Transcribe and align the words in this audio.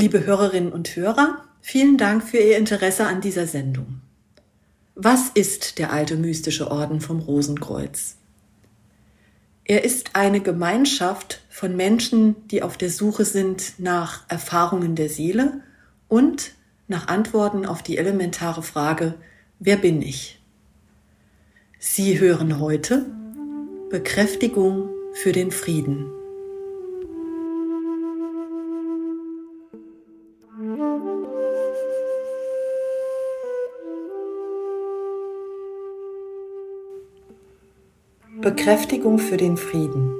Liebe 0.00 0.24
Hörerinnen 0.24 0.72
und 0.72 0.96
Hörer, 0.96 1.44
vielen 1.60 1.98
Dank 1.98 2.24
für 2.24 2.38
Ihr 2.38 2.56
Interesse 2.56 3.06
an 3.06 3.20
dieser 3.20 3.46
Sendung. 3.46 4.00
Was 4.94 5.28
ist 5.28 5.78
der 5.78 5.92
alte 5.92 6.16
mystische 6.16 6.70
Orden 6.70 7.02
vom 7.02 7.18
Rosenkreuz? 7.18 8.16
Er 9.64 9.84
ist 9.84 10.16
eine 10.16 10.40
Gemeinschaft 10.40 11.42
von 11.50 11.76
Menschen, 11.76 12.48
die 12.48 12.62
auf 12.62 12.78
der 12.78 12.88
Suche 12.88 13.26
sind 13.26 13.74
nach 13.76 14.24
Erfahrungen 14.28 14.94
der 14.94 15.10
Seele 15.10 15.60
und 16.08 16.52
nach 16.88 17.08
Antworten 17.08 17.66
auf 17.66 17.82
die 17.82 17.98
elementare 17.98 18.62
Frage, 18.62 19.16
wer 19.58 19.76
bin 19.76 20.00
ich? 20.00 20.40
Sie 21.78 22.18
hören 22.18 22.58
heute 22.58 23.04
Bekräftigung 23.90 24.88
für 25.12 25.32
den 25.32 25.50
Frieden. 25.50 26.10
Bekräftigung 38.42 39.18
für 39.18 39.36
den 39.36 39.58
Frieden. 39.58 40.14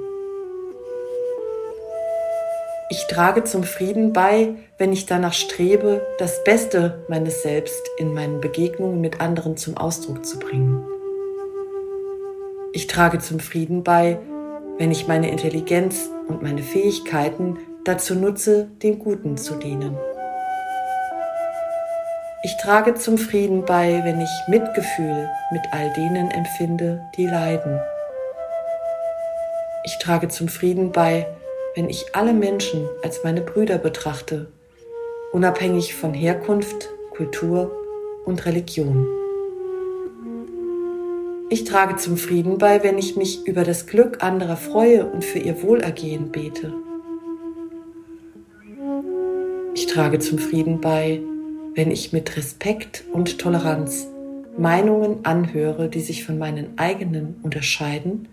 Ich 2.91 3.07
trage 3.07 3.45
zum 3.45 3.63
Frieden 3.63 4.13
bei, 4.13 4.53
wenn 4.77 4.93
ich 4.93 5.07
danach 5.07 5.33
strebe, 5.33 6.05
das 6.19 6.43
Beste 6.43 7.03
meines 7.09 7.41
Selbst 7.41 7.81
in 7.97 8.13
meinen 8.13 8.39
Begegnungen 8.39 9.01
mit 9.01 9.21
anderen 9.21 9.57
zum 9.57 9.75
Ausdruck 9.75 10.23
zu 10.23 10.37
bringen. 10.37 10.85
Ich 12.73 12.85
trage 12.85 13.17
zum 13.17 13.39
Frieden 13.39 13.83
bei, 13.83 14.19
wenn 14.77 14.91
ich 14.91 15.07
meine 15.07 15.31
Intelligenz 15.31 16.11
und 16.27 16.43
meine 16.43 16.61
Fähigkeiten 16.61 17.57
dazu 17.85 18.13
nutze, 18.13 18.69
dem 18.83 18.99
Guten 18.99 19.35
zu 19.35 19.55
dienen. 19.55 19.97
Ich 22.43 22.55
trage 22.57 22.93
zum 22.93 23.17
Frieden 23.17 23.65
bei, 23.65 24.01
wenn 24.03 24.21
ich 24.21 24.29
Mitgefühl 24.47 25.27
mit 25.51 25.61
all 25.71 25.91
denen 25.93 26.29
empfinde, 26.29 27.01
die 27.17 27.25
leiden. 27.25 27.81
Ich 29.83 29.97
trage 29.97 30.27
zum 30.27 30.47
Frieden 30.47 30.91
bei, 30.91 31.25
wenn 31.75 31.89
ich 31.89 32.13
alle 32.13 32.33
Menschen 32.33 32.87
als 33.01 33.23
meine 33.23 33.41
Brüder 33.41 33.79
betrachte, 33.79 34.51
unabhängig 35.31 35.95
von 35.95 36.13
Herkunft, 36.13 36.89
Kultur 37.15 37.71
und 38.25 38.45
Religion. 38.45 39.07
Ich 41.49 41.63
trage 41.63 41.95
zum 41.95 42.15
Frieden 42.15 42.59
bei, 42.59 42.83
wenn 42.83 42.99
ich 42.99 43.15
mich 43.15 43.47
über 43.47 43.63
das 43.63 43.87
Glück 43.87 44.23
anderer 44.23 44.55
freue 44.55 45.05
und 45.05 45.25
für 45.25 45.39
ihr 45.39 45.63
Wohlergehen 45.63 46.31
bete. 46.31 46.73
Ich 49.73 49.87
trage 49.87 50.19
zum 50.19 50.37
Frieden 50.37 50.79
bei, 50.79 51.21
wenn 51.73 51.89
ich 51.89 52.13
mit 52.13 52.37
Respekt 52.37 53.03
und 53.11 53.39
Toleranz 53.39 54.07
Meinungen 54.57 55.25
anhöre, 55.25 55.89
die 55.89 56.01
sich 56.01 56.23
von 56.23 56.37
meinen 56.37 56.77
eigenen 56.77 57.39
unterscheiden 57.41 58.27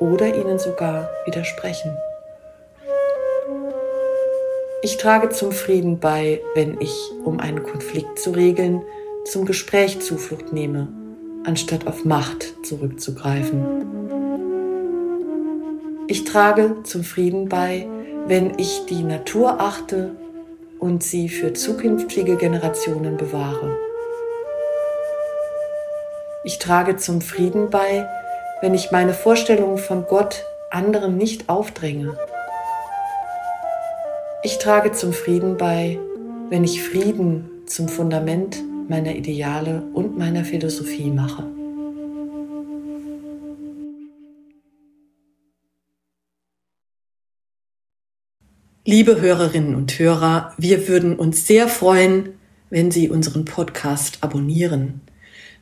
oder 0.00 0.34
ihnen 0.34 0.58
sogar 0.58 1.08
widersprechen. 1.26 1.96
Ich 4.82 4.96
trage 4.96 5.28
zum 5.28 5.52
Frieden 5.52 6.00
bei, 6.00 6.40
wenn 6.54 6.80
ich, 6.80 6.96
um 7.22 7.38
einen 7.38 7.62
Konflikt 7.62 8.18
zu 8.18 8.30
regeln, 8.30 8.82
zum 9.26 9.44
Gespräch 9.44 10.00
Zuflucht 10.00 10.52
nehme, 10.52 10.88
anstatt 11.44 11.86
auf 11.86 12.04
Macht 12.04 12.54
zurückzugreifen. 12.64 14.00
Ich 16.08 16.24
trage 16.24 16.76
zum 16.82 17.04
Frieden 17.04 17.48
bei, 17.48 17.86
wenn 18.26 18.58
ich 18.58 18.86
die 18.88 19.02
Natur 19.02 19.60
achte 19.60 20.16
und 20.78 21.02
sie 21.02 21.28
für 21.28 21.52
zukünftige 21.52 22.36
Generationen 22.36 23.18
bewahre. 23.18 23.76
Ich 26.42 26.58
trage 26.58 26.96
zum 26.96 27.20
Frieden 27.20 27.68
bei, 27.68 28.08
wenn 28.60 28.74
ich 28.74 28.90
meine 28.90 29.14
Vorstellungen 29.14 29.78
von 29.78 30.06
Gott 30.06 30.44
anderen 30.70 31.16
nicht 31.16 31.48
aufdränge. 31.48 32.16
Ich 34.42 34.58
trage 34.58 34.92
zum 34.92 35.12
Frieden 35.12 35.56
bei, 35.56 35.98
wenn 36.50 36.64
ich 36.64 36.82
Frieden 36.82 37.48
zum 37.66 37.88
Fundament 37.88 38.62
meiner 38.88 39.14
Ideale 39.14 39.82
und 39.94 40.18
meiner 40.18 40.44
Philosophie 40.44 41.10
mache. 41.10 41.44
Liebe 48.84 49.20
Hörerinnen 49.20 49.74
und 49.74 49.98
Hörer, 49.98 50.52
wir 50.56 50.88
würden 50.88 51.16
uns 51.16 51.46
sehr 51.46 51.68
freuen, 51.68 52.30
wenn 52.70 52.90
Sie 52.90 53.08
unseren 53.08 53.44
Podcast 53.44 54.18
abonnieren. 54.22 55.00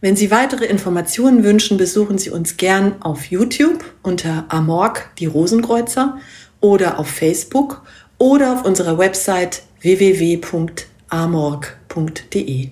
Wenn 0.01 0.15
Sie 0.15 0.31
weitere 0.31 0.67
Informationen 0.67 1.43
wünschen, 1.43 1.77
besuchen 1.77 2.19
Sie 2.19 2.31
uns 2.31 2.57
gern 2.57 3.03
auf 3.03 3.25
YouTube 3.25 3.85
unter 4.03 4.45
Amorg 4.49 5.11
die 5.19 5.27
Rosenkreuzer 5.27 6.19
oder 6.61 7.01
auf 7.01 7.09
Facebook 7.09 7.83
oder 8.17 8.53
auf 8.53 8.65
unserer 8.65 8.97
Website 8.97 9.63
www.amorg.de. 9.81 12.69